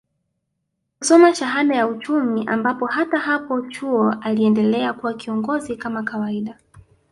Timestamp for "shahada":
1.35-1.75